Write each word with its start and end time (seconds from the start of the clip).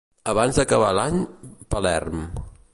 Abans 0.31 0.59
d’acabar 0.59 0.89
l’any, 0.99 1.19
Palerm. 1.75 2.27